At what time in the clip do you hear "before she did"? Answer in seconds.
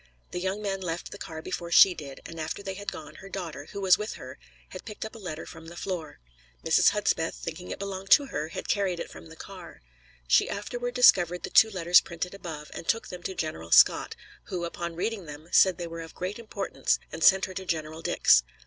1.43-2.21